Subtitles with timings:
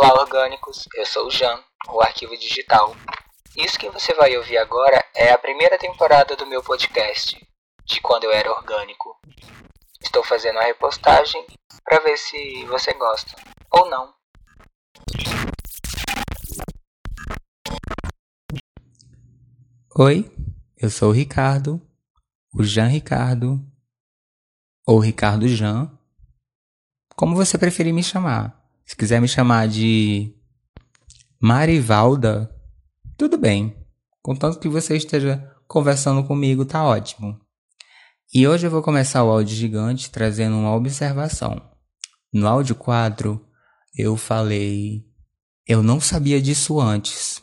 [0.00, 0.88] Olá, orgânicos!
[0.94, 2.94] Eu sou o Jan, o Arquivo Digital.
[3.56, 7.36] Isso que você vai ouvir agora é a primeira temporada do meu podcast,
[7.84, 9.18] de quando eu era orgânico.
[10.00, 11.44] Estou fazendo a repostagem
[11.82, 13.34] para ver se você gosta
[13.72, 14.14] ou não.
[19.96, 20.30] Oi,
[20.76, 21.82] eu sou o Ricardo,
[22.54, 23.60] o Jan Ricardo,
[24.86, 25.90] ou Ricardo Jan,
[27.16, 28.67] como você preferir me chamar.
[28.88, 30.34] Se quiser me chamar de
[31.38, 32.50] Marivalda,
[33.18, 33.76] tudo bem.
[34.22, 37.38] Contanto que você esteja conversando comigo, tá ótimo.
[38.32, 41.60] E hoje eu vou começar o áudio gigante trazendo uma observação.
[42.32, 43.38] No áudio 4,
[43.94, 45.04] eu falei.
[45.66, 47.42] Eu não sabia disso antes.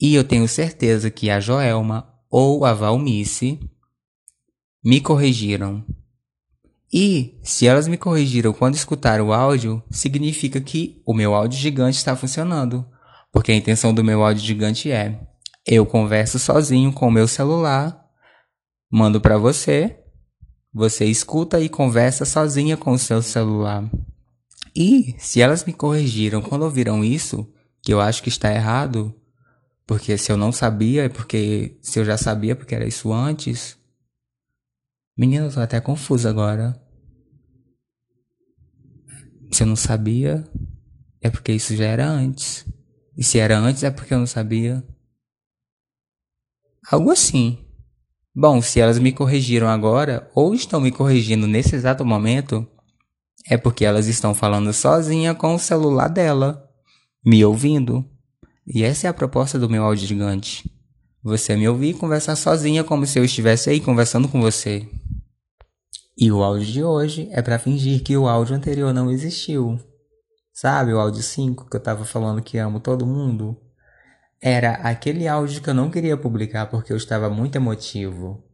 [0.00, 3.60] E eu tenho certeza que a Joelma ou a Valmice
[4.84, 5.86] me corrigiram
[6.96, 11.96] e se elas me corrigiram quando escutaram o áudio, significa que o meu áudio gigante
[11.96, 12.86] está funcionando.
[13.32, 15.20] Porque a intenção do meu áudio gigante é:
[15.66, 18.00] eu converso sozinho com o meu celular,
[18.88, 19.98] mando para você,
[20.72, 23.90] você escuta e conversa sozinha com o seu celular.
[24.72, 29.12] E se elas me corrigiram quando ouviram isso, que eu acho que está errado,
[29.84, 33.76] porque se eu não sabia, é porque se eu já sabia porque era isso antes.
[35.18, 36.83] Menina, eu tô até confusa agora.
[39.54, 40.44] Se eu não sabia,
[41.22, 42.66] é porque isso já era antes.
[43.16, 44.84] E se era antes, é porque eu não sabia.
[46.90, 47.64] Algo assim.
[48.34, 52.66] Bom, se elas me corrigiram agora, ou estão me corrigindo nesse exato momento,
[53.48, 56.68] é porque elas estão falando sozinha com o celular dela,
[57.24, 58.04] me ouvindo.
[58.66, 60.68] E essa é a proposta do meu áudio gigante.
[61.22, 64.88] Você me ouvir e conversar sozinha como se eu estivesse aí conversando com você.
[66.16, 69.80] E o áudio de hoje é para fingir que o áudio anterior não existiu.
[70.52, 73.60] Sabe o áudio 5 que eu tava falando que amo todo mundo?
[74.40, 78.44] Era aquele áudio que eu não queria publicar porque eu estava muito emotivo.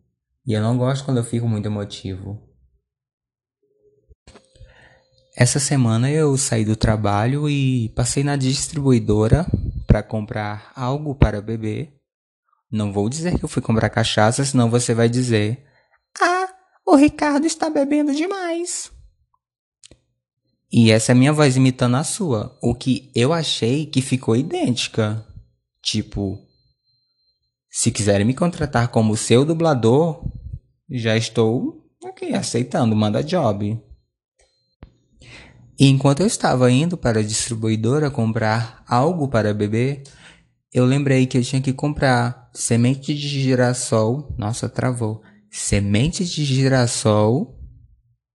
[0.47, 2.41] E eu não gosto quando eu fico muito emotivo.
[5.37, 9.47] Essa semana eu saí do trabalho e passei na distribuidora
[9.87, 11.93] para comprar algo para beber.
[12.71, 15.67] Não vou dizer que eu fui comprar cachaça, senão você vai dizer:
[16.91, 18.91] o Ricardo está bebendo demais.
[20.73, 22.57] E essa é minha voz imitando a sua.
[22.61, 25.25] O que eu achei que ficou idêntica.
[25.83, 26.39] Tipo,
[27.71, 30.23] se quiserem me contratar como seu dublador,
[30.91, 33.81] já estou ok, aceitando, manda job.
[35.79, 40.03] E enquanto eu estava indo para a distribuidora comprar algo para beber,
[40.73, 44.35] eu lembrei que eu tinha que comprar semente de girassol.
[44.37, 47.59] Nossa, travou semente de girassol,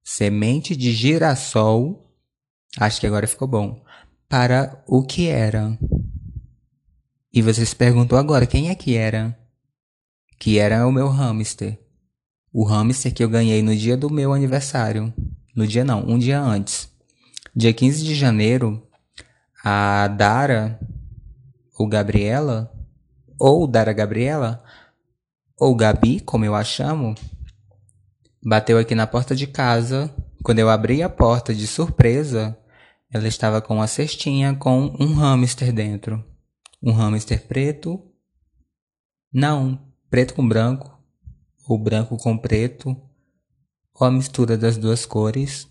[0.03, 2.14] semente de girassol,
[2.78, 3.84] acho que agora ficou bom,
[4.28, 5.78] para o que era.
[7.34, 9.38] E você se perguntou agora quem é que era?
[10.38, 11.80] Que era o meu hamster.
[12.52, 15.14] O hamster que eu ganhei no dia do meu aniversário.
[15.56, 16.90] No dia não, um dia antes.
[17.56, 18.86] Dia 15 de janeiro,
[19.64, 20.80] a Dara,
[21.78, 22.72] ou Gabriela,
[23.40, 24.64] ou Dara Gabriela,
[25.57, 27.16] ou Gabi, como eu a chamo,
[28.43, 30.13] bateu aqui na porta de casa.
[30.43, 32.57] Quando eu abri a porta de surpresa,
[33.11, 36.23] ela estava com uma cestinha com um hamster dentro.
[36.83, 37.99] Um hamster preto.
[39.33, 39.79] Não,
[40.09, 40.97] preto com branco,
[41.67, 42.95] ou branco com preto,
[43.93, 45.67] ou a mistura das duas cores.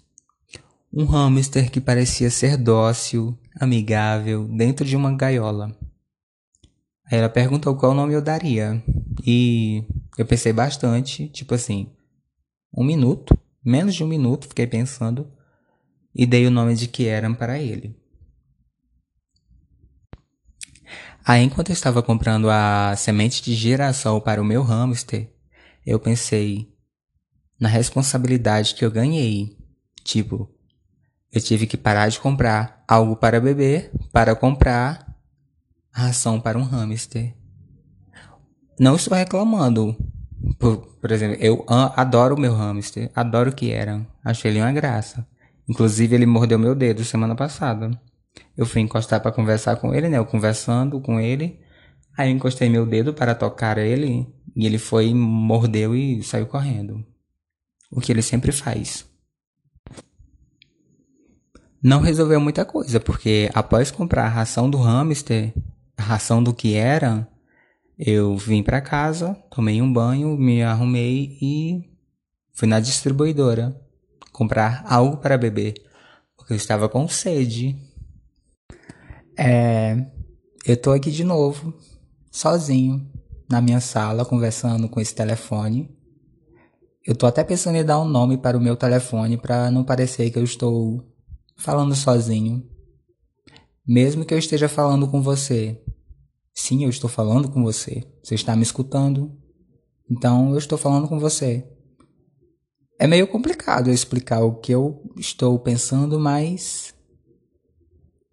[0.92, 5.76] Um hamster que parecia ser dócil, amigável, dentro de uma gaiola.
[7.06, 8.82] Aí ela perguntou qual nome eu daria.
[9.26, 9.84] E
[10.16, 11.90] eu pensei bastante, tipo assim,
[12.76, 15.30] um minuto, menos de um minuto, fiquei pensando
[16.14, 17.96] e dei o nome de Kieran para ele.
[21.26, 25.32] Aí, enquanto eu estava comprando a semente de girassol para o meu hamster,
[25.86, 26.70] eu pensei
[27.58, 29.56] na responsabilidade que eu ganhei.
[30.02, 30.50] Tipo,
[31.32, 35.13] eu tive que parar de comprar algo para beber para comprar
[35.94, 37.32] ração para um hamster.
[38.78, 39.96] Não estou reclamando.
[40.58, 43.10] Por, por exemplo, eu adoro o meu hamster.
[43.14, 44.04] Adoro o que era.
[44.24, 45.26] Achei ele uma graça.
[45.68, 47.90] Inclusive, ele mordeu meu dedo semana passada.
[48.56, 50.18] Eu fui encostar para conversar com ele, né?
[50.18, 51.60] Eu conversando com ele.
[52.18, 54.26] Aí eu encostei meu dedo para tocar ele.
[54.56, 57.04] E ele foi, mordeu e saiu correndo.
[57.90, 59.06] O que ele sempre faz.
[61.80, 65.52] Não resolveu muita coisa, porque após comprar a ração do hamster,
[65.98, 67.28] ração do que era,
[67.98, 71.90] eu vim para casa, tomei um banho, me arrumei e
[72.52, 73.80] fui na distribuidora
[74.32, 75.74] comprar algo para beber,
[76.36, 77.76] porque eu estava com sede.
[79.38, 80.06] É,
[80.66, 81.72] eu tô aqui de novo,
[82.30, 83.08] sozinho,
[83.48, 85.88] na minha sala, conversando com esse telefone.
[87.06, 90.30] Eu tô até pensando em dar um nome para o meu telefone para não parecer
[90.30, 91.04] que eu estou
[91.56, 92.68] falando sozinho.
[93.86, 95.83] Mesmo que eu esteja falando com você.
[96.54, 98.04] Sim, eu estou falando com você.
[98.22, 99.36] Você está me escutando.
[100.08, 101.68] Então eu estou falando com você.
[102.98, 106.94] É meio complicado eu explicar o que eu estou pensando, mas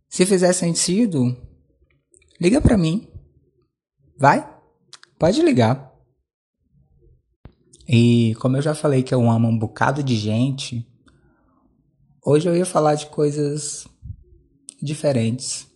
[0.07, 1.35] se fizer sentido,
[2.39, 3.07] liga para mim.
[4.19, 4.47] Vai?
[5.17, 5.91] Pode ligar.
[7.87, 10.87] E como eu já falei que eu amo um bocado de gente,
[12.23, 13.87] hoje eu ia falar de coisas
[14.81, 15.70] diferentes.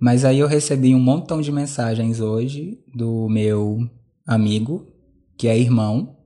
[0.00, 3.86] Mas aí eu recebi um montão de mensagens hoje do meu
[4.26, 4.90] amigo,
[5.36, 6.16] que é irmão,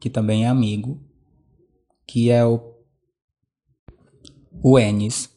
[0.00, 1.00] que também é amigo,
[2.08, 2.60] que é o,
[4.60, 5.30] o Enes.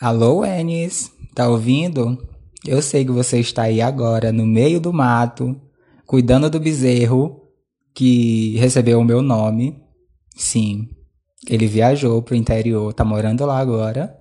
[0.00, 2.18] Alô, Enes, tá ouvindo?
[2.66, 5.60] Eu sei que você está aí agora, no meio do mato,
[6.04, 7.42] cuidando do bezerro
[7.94, 9.80] que recebeu o meu nome.
[10.34, 10.88] Sim,
[11.48, 14.18] ele viajou pro interior, tá morando lá agora.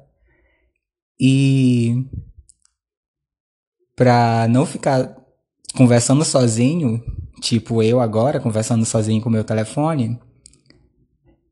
[1.20, 2.06] E
[3.96, 5.16] pra não ficar
[5.76, 7.04] conversando sozinho,
[7.42, 10.20] tipo eu agora conversando sozinho com o meu telefone,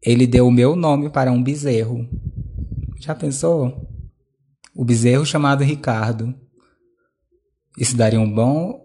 [0.01, 2.07] ele deu o meu nome para um bezerro.
[2.99, 3.87] Já pensou?
[4.75, 6.33] O bezerro chamado Ricardo.
[7.77, 8.81] Isso daria um bom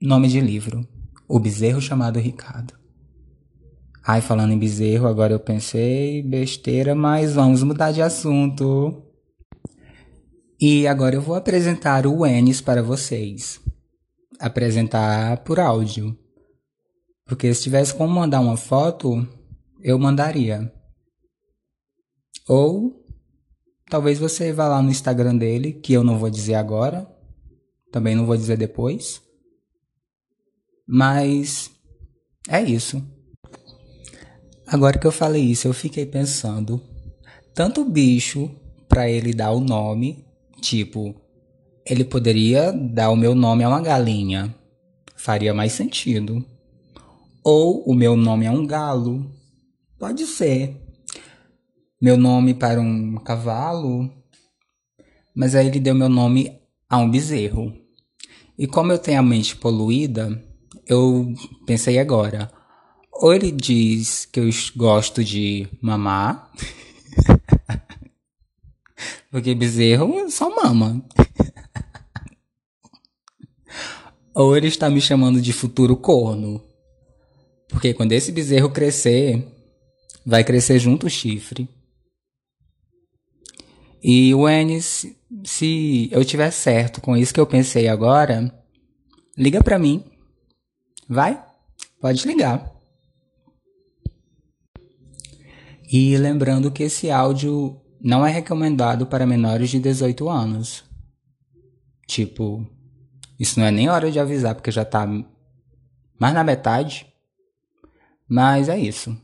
[0.00, 0.86] nome de livro.
[1.28, 2.74] O bezerro chamado Ricardo.
[4.06, 9.02] Ai, falando em bezerro, agora eu pensei besteira, mas vamos mudar de assunto.
[10.60, 13.60] E agora eu vou apresentar o Enes para vocês.
[14.40, 16.18] Apresentar por áudio.
[17.24, 19.24] Porque se tivesse como mandar uma foto,
[19.80, 20.72] eu mandaria.
[22.48, 23.04] Ou
[23.88, 27.06] talvez você vá lá no Instagram dele, que eu não vou dizer agora,
[27.92, 29.22] também não vou dizer depois.
[30.84, 31.70] Mas
[32.48, 33.00] é isso.
[34.66, 36.82] Agora que eu falei isso, eu fiquei pensando,
[37.54, 38.50] tanto bicho
[38.88, 40.27] para ele dar o nome,
[40.60, 41.14] tipo,
[41.84, 44.54] ele poderia dar o meu nome a uma galinha,
[45.16, 46.44] faria mais sentido.
[47.44, 49.24] Ou o meu nome é um galo,
[49.98, 50.76] Pode ser.
[52.00, 54.08] Meu nome para um cavalo.
[55.34, 56.56] Mas aí ele deu meu nome
[56.88, 57.74] a um bezerro.
[58.56, 60.40] E como eu tenho a mente poluída,
[60.86, 61.34] eu
[61.66, 62.48] pensei agora.
[63.12, 66.48] Ou ele diz que eu gosto de mamar.
[69.30, 71.04] Porque bezerro só mama.
[74.34, 76.62] Ou ele está me chamando de futuro corno.
[77.68, 79.46] Porque quando esse bezerro crescer,
[80.24, 81.68] vai crescer junto o chifre.
[84.02, 85.06] E o Enes,
[85.44, 88.52] se eu tiver certo com isso que eu pensei agora,
[89.36, 90.04] liga para mim.
[91.08, 91.44] Vai?
[92.00, 92.72] Pode ligar.
[95.90, 100.84] E lembrando que esse áudio não é recomendado para menores de 18 anos.
[102.06, 102.66] Tipo,
[103.38, 105.06] isso não é nem hora de avisar porque já tá
[106.18, 107.06] mais na metade.
[108.28, 109.16] Mas é isso.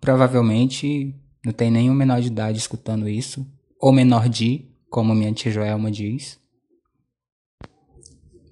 [0.00, 3.46] Provavelmente não tem nenhum menor de idade escutando isso,
[3.80, 6.40] ou menor de, como minha tia Joelma diz.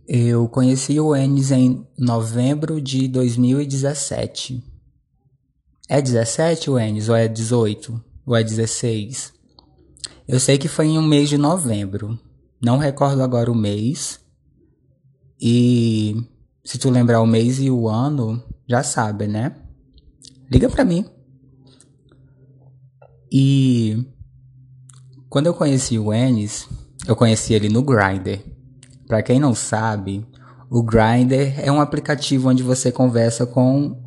[0.07, 4.63] Eu conheci o Enes em novembro de 2017.
[5.89, 8.14] É 17 o Enes ou é 18?
[8.27, 9.33] Ou é 16?
[10.27, 12.19] Eu sei que foi em um mês de novembro.
[12.63, 14.21] Não recordo agora o mês.
[15.41, 16.17] E
[16.65, 19.55] se tu lembrar o mês e o ano, já sabe, né?
[20.51, 21.05] Liga pra mim.
[23.31, 24.07] E
[25.29, 26.69] quando eu conheci o Enes,
[27.07, 28.41] eu conheci ele no Grindr.
[29.07, 30.27] Para quem não sabe,
[30.71, 34.01] o Grindr é um aplicativo onde você conversa com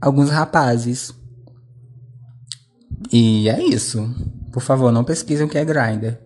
[0.00, 1.14] alguns rapazes.
[3.16, 4.12] E é isso.
[4.50, 6.18] Por favor, não pesquisem o que é Grindr.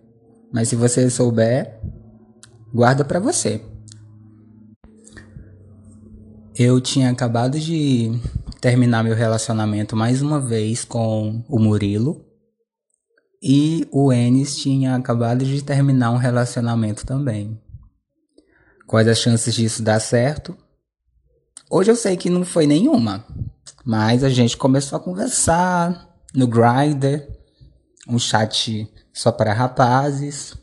[0.51, 1.79] Mas se você souber,
[2.73, 3.63] guarda para você.
[6.55, 8.19] Eu tinha acabado de
[8.59, 12.25] terminar meu relacionamento mais uma vez com o Murilo.
[13.39, 17.61] E o Enes tinha acabado de terminar um relacionamento também.
[18.87, 20.57] Quais as chances disso dar certo?
[21.69, 23.23] Hoje eu sei que não foi nenhuma,
[23.85, 27.27] mas a gente começou a conversar no Grindr,
[28.07, 30.55] um chat só para rapazes,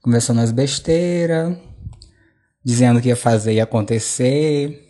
[0.00, 1.56] conversando as besteiras,
[2.64, 4.88] dizendo que ia fazer e acontecer,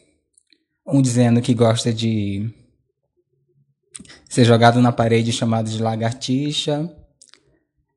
[0.86, 2.50] um dizendo que gosta de
[4.28, 6.90] ser jogado na parede chamado de lagartixa,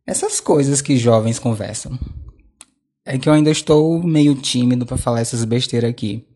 [0.05, 1.97] essas coisas que jovens conversam.
[3.05, 6.27] É que eu ainda estou meio tímido para falar essas besteiras aqui.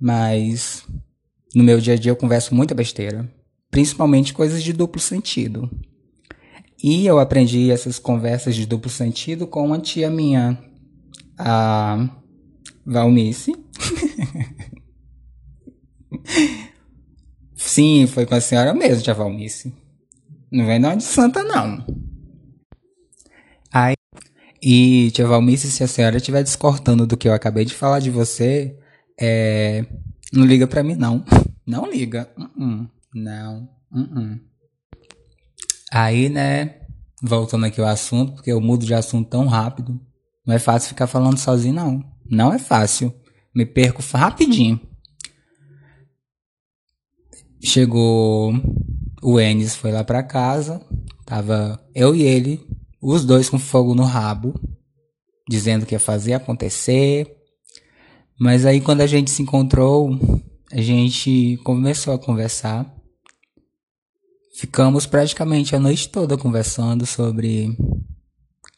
[0.00, 0.84] Mas
[1.54, 3.30] no meu dia a dia eu converso muita besteira,
[3.74, 5.68] principalmente coisas de duplo sentido.
[6.80, 10.56] E eu aprendi essas conversas de duplo sentido com uma tia minha,
[11.36, 12.08] a
[12.86, 13.50] Valmice.
[17.56, 19.74] Sim, foi com a senhora mesmo, tia Valmice.
[20.52, 21.84] Não vem não de santa, não.
[23.72, 23.96] Aí,
[24.62, 28.12] e, tia Valmice, se a senhora estiver descortando do que eu acabei de falar de
[28.12, 28.78] você,
[29.20, 29.84] é,
[30.32, 31.24] não liga pra mim, não.
[31.66, 32.28] Não liga.
[32.36, 32.90] Uh -uh.
[33.14, 33.68] Não.
[33.92, 34.40] Uh
[35.92, 36.80] Aí, né,
[37.22, 40.00] voltando aqui ao assunto, porque eu mudo de assunto tão rápido.
[40.44, 42.04] Não é fácil ficar falando sozinho, não.
[42.28, 43.14] Não é fácil.
[43.54, 44.80] Me perco rapidinho.
[47.62, 48.52] Chegou
[49.22, 50.84] o Enes, foi lá pra casa.
[51.24, 52.60] Tava eu e ele,
[53.00, 54.52] os dois com fogo no rabo,
[55.48, 57.34] dizendo que ia fazer acontecer.
[58.38, 60.10] Mas aí quando a gente se encontrou,
[60.72, 62.93] a gente começou a conversar.
[64.56, 67.76] Ficamos praticamente a noite toda conversando sobre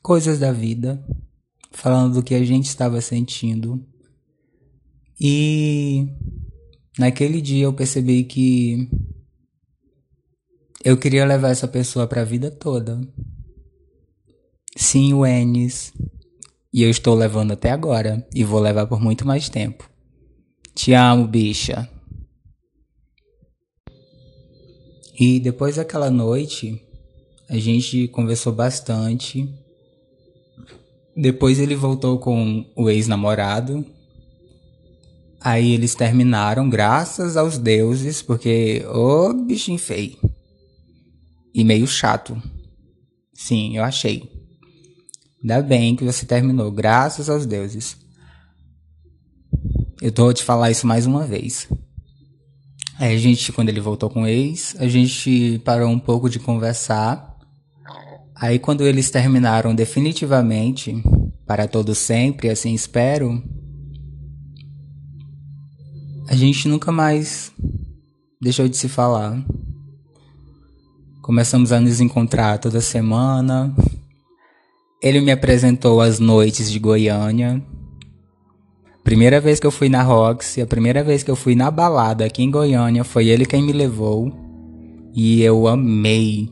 [0.00, 1.04] coisas da vida,
[1.71, 3.87] falando do que a gente estava sentindo.
[5.21, 6.09] E
[6.99, 8.88] naquele dia eu percebi que
[10.83, 12.99] eu queria levar essa pessoa para a vida toda.
[14.75, 15.92] Sim, o Enes.
[16.73, 19.90] E eu estou levando até agora e vou levar por muito mais tempo.
[20.75, 21.87] Te amo, bicha.
[25.18, 26.82] E depois daquela noite,
[27.49, 29.49] a gente conversou bastante.
[31.16, 33.85] Depois ele voltou com o ex-namorado.
[35.40, 40.18] Aí eles terminaram, graças aos deuses, porque ô oh, bichinho feio.
[41.54, 42.37] E meio chato.
[43.32, 44.30] Sim, eu achei.
[45.40, 47.96] Ainda bem que você terminou, graças aos deuses.
[50.02, 51.68] Eu tô te falar isso mais uma vez.
[52.99, 56.38] Aí a gente, quando ele voltou com o ex, a gente parou um pouco de
[56.38, 57.37] conversar.
[58.35, 61.03] Aí quando eles terminaram definitivamente,
[61.47, 63.43] para todo sempre, assim espero,
[66.29, 67.53] a gente nunca mais
[68.41, 69.45] deixou de se falar.
[71.21, 73.75] Começamos a nos encontrar toda semana.
[75.03, 77.62] Ele me apresentou as noites de Goiânia,
[79.06, 82.25] Primeira vez que eu fui na Roxy, a primeira vez que eu fui na balada
[82.25, 84.32] aqui em Goiânia, foi ele quem me levou.
[85.14, 86.50] E eu amei.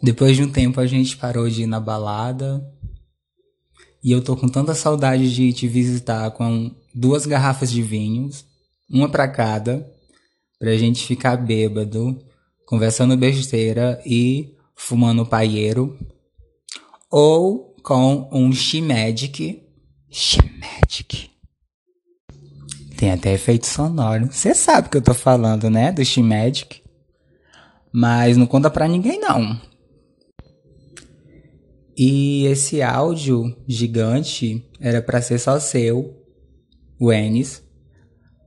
[0.00, 2.64] Depois de um tempo a gente parou de ir na balada.
[4.00, 8.46] E eu tô com tanta saudade de te visitar com duas garrafas de vinhos,
[8.88, 9.92] uma para cada,
[10.56, 12.16] pra gente ficar bêbado,
[12.64, 15.98] conversando besteira e fumando paieiro.
[17.10, 19.62] Ou com um She-Magic.
[20.10, 21.30] She-Magic.
[22.96, 24.26] Tem até efeito sonoro.
[24.30, 25.90] Você sabe que eu tô falando, né?
[25.90, 26.82] Do She-Magic.
[27.92, 29.60] Mas não conta pra ninguém, não.
[31.96, 36.16] E esse áudio gigante era para ser só seu,
[36.98, 37.62] o Enes,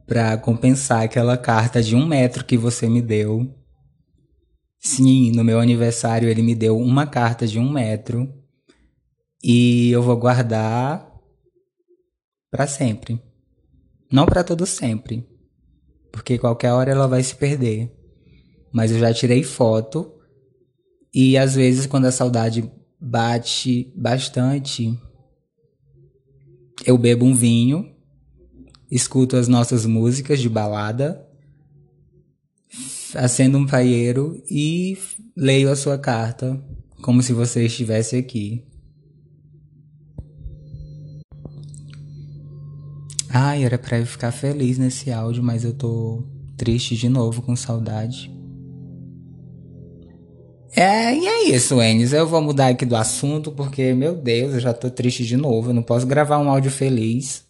[0.07, 3.53] para compensar aquela carta de um metro que você me deu.
[4.79, 8.31] Sim, no meu aniversário ele me deu uma carta de um metro
[9.47, 11.07] e eu vou guardar
[12.49, 13.21] para sempre.
[14.11, 15.23] Não para todo sempre,
[16.11, 17.93] porque qualquer hora ela vai se perder.
[18.73, 20.11] Mas eu já tirei foto
[21.13, 24.99] e às vezes quando a saudade bate bastante,
[26.83, 27.95] eu bebo um vinho,
[28.89, 31.23] escuto as nossas músicas de balada,
[33.13, 34.97] acendo um paieiro e
[35.37, 36.59] leio a sua carta
[37.03, 38.65] como se você estivesse aqui.
[43.37, 46.23] Ai, era pra eu ficar feliz nesse áudio, mas eu tô
[46.55, 48.33] triste de novo, com saudade.
[50.71, 52.13] É, e é isso, Enes.
[52.13, 55.71] Eu vou mudar aqui do assunto porque, meu Deus, eu já tô triste de novo.
[55.71, 57.45] Eu não posso gravar um áudio feliz.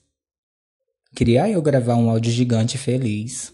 [1.16, 3.54] Queria eu gravar um áudio gigante feliz.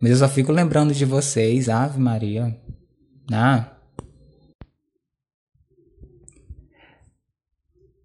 [0.00, 2.58] Mas eu só fico lembrando de vocês, Ave Maria.
[3.30, 3.76] Ah.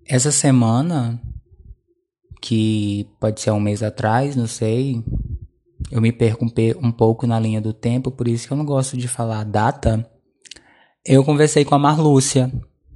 [0.06, 1.22] Essa semana
[2.44, 5.02] que pode ser um mês atrás, não sei.
[5.90, 8.98] Eu me perco um, pouco na linha do tempo, por isso que eu não gosto
[8.98, 10.06] de falar a data.
[11.06, 12.52] Eu conversei com a Marlúcia,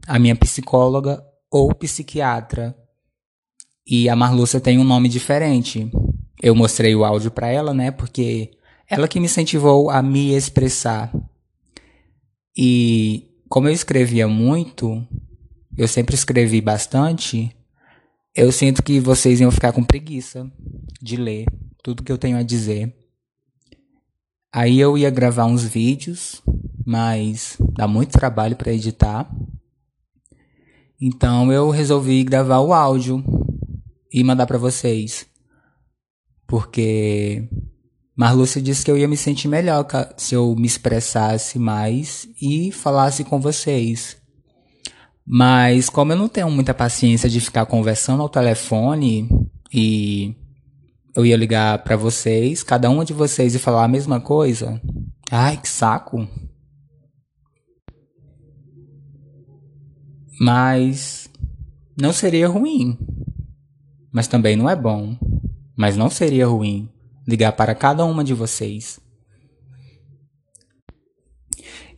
[0.05, 2.75] a minha psicóloga ou psiquiatra.
[3.87, 5.89] E a Marlúcia tem um nome diferente.
[6.43, 7.89] Eu mostrei o áudio para ela, né?
[7.89, 8.51] Porque
[8.89, 11.09] ela que me incentivou a me expressar.
[12.55, 15.07] E como eu escrevia muito,
[15.77, 17.55] eu sempre escrevi bastante,
[18.35, 20.49] eu sinto que vocês iam ficar com preguiça
[21.01, 21.45] de ler
[21.83, 22.95] tudo que eu tenho a dizer.
[24.51, 26.41] Aí eu ia gravar uns vídeos,
[26.85, 29.29] mas dá muito trabalho para editar.
[30.99, 33.23] Então eu resolvi gravar o áudio
[34.11, 35.27] e mandar para vocês.
[36.47, 37.47] Porque
[38.15, 39.85] Marlúcia disse que eu ia me sentir melhor
[40.17, 44.17] se eu me expressasse mais e falasse com vocês.
[45.29, 49.27] Mas como eu não tenho muita paciência de ficar conversando ao telefone
[49.73, 50.33] e
[51.13, 54.81] eu ia ligar para vocês, cada uma de vocês e falar a mesma coisa.
[55.29, 56.25] Ai, que saco.
[60.39, 61.29] Mas
[61.99, 62.97] não seria ruim.
[64.13, 65.17] Mas também não é bom.
[65.75, 66.89] Mas não seria ruim
[67.27, 68.97] ligar para cada uma de vocês.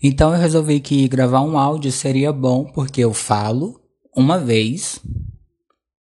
[0.01, 3.81] Então eu resolvi que gravar um áudio seria bom porque eu falo
[4.15, 5.01] uma vez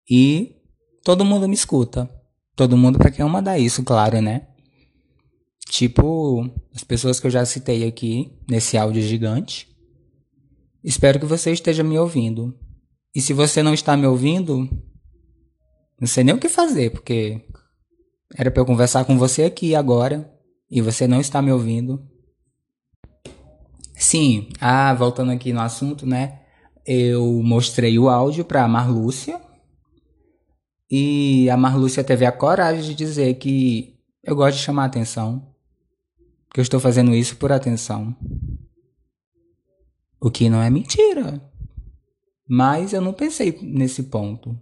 [0.09, 0.57] e
[1.03, 2.11] todo mundo me escuta.
[2.55, 4.49] Todo mundo para quem eu mandar isso, claro, né?
[5.71, 9.69] Tipo as pessoas que eu já citei aqui nesse áudio gigante.
[10.83, 12.55] Espero que você esteja me ouvindo.
[13.15, 14.69] E se você não está me ouvindo,
[16.01, 17.43] não sei nem o que fazer, porque
[18.37, 20.31] era para eu conversar com você aqui agora
[20.71, 22.07] e você não está me ouvindo.
[24.09, 26.41] Sim, ah, voltando aqui no assunto, né?
[26.87, 29.39] Eu mostrei o áudio para Marlúcia
[30.91, 35.55] e a Marlúcia teve a coragem de dizer que eu gosto de chamar atenção.
[36.55, 38.17] Que eu estou fazendo isso por atenção.
[40.19, 41.47] O que não é mentira.
[42.49, 44.59] Mas eu não pensei nesse ponto.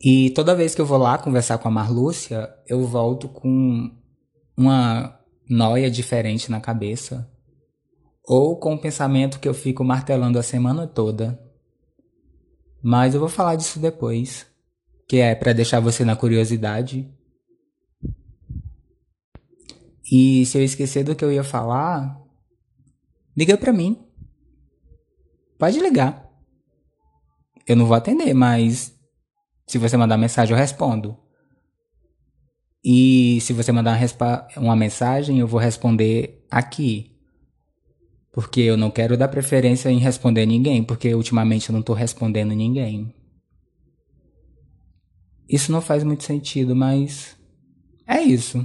[0.00, 3.90] E toda vez que eu vou lá conversar com a Marlúcia, eu volto com
[4.56, 5.19] uma
[5.50, 7.30] noia diferente na cabeça.
[8.24, 11.50] Ou com o pensamento que eu fico martelando a semana toda
[12.82, 14.46] mas eu vou falar disso depois,
[15.06, 17.12] que é para deixar você na curiosidade.
[20.10, 22.20] E se eu esquecer do que eu ia falar,
[23.36, 24.02] liga para mim.
[25.58, 26.26] Pode ligar.
[27.66, 28.98] Eu não vou atender, mas
[29.66, 31.16] se você mandar mensagem eu respondo.
[32.82, 33.98] E se você mandar
[34.56, 37.12] uma mensagem, eu vou responder aqui.
[38.32, 42.54] Porque eu não quero dar preferência em responder ninguém, porque ultimamente eu não tô respondendo
[42.54, 43.14] ninguém.
[45.48, 47.36] Isso não faz muito sentido, mas
[48.06, 48.64] é isso.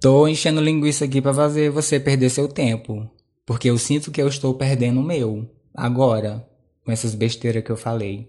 [0.00, 3.08] Tô enchendo linguiça aqui para fazer você perder seu tempo,
[3.46, 6.46] porque eu sinto que eu estou perdendo o meu agora
[6.84, 8.28] com essas besteiras que eu falei.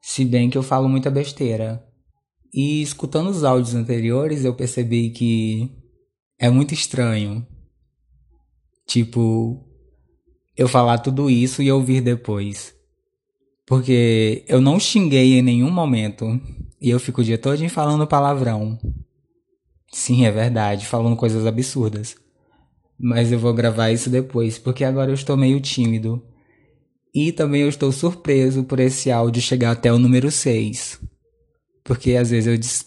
[0.00, 1.84] Se bem que eu falo muita besteira.
[2.52, 5.70] E escutando os áudios anteriores, eu percebi que
[6.38, 7.46] é muito estranho
[8.86, 9.64] Tipo,
[10.56, 12.74] eu falar tudo isso e ouvir depois.
[13.66, 16.40] Porque eu não xinguei em nenhum momento.
[16.80, 18.78] E eu fico o dia todo falando palavrão.
[19.90, 22.16] Sim, é verdade, falando coisas absurdas.
[22.98, 26.22] Mas eu vou gravar isso depois, porque agora eu estou meio tímido.
[27.14, 31.00] E também eu estou surpreso por esse áudio chegar até o número 6.
[31.84, 32.86] Porque às vezes eu des...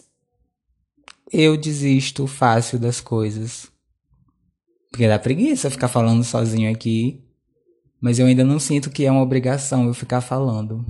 [1.32, 3.72] eu desisto fácil das coisas.
[4.90, 7.22] Porque dá preguiça ficar falando sozinho aqui.
[8.00, 10.86] Mas eu ainda não sinto que é uma obrigação eu ficar falando.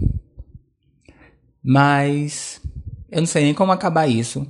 [1.63, 2.62] Mas
[3.10, 4.46] eu não sei nem como acabar isso.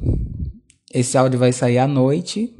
[0.94, 2.56] Esse áudio vai sair à noite.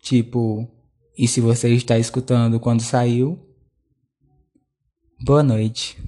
[0.00, 0.68] Tipo,
[1.16, 3.38] e se você está escutando quando saiu,
[5.20, 5.98] boa noite.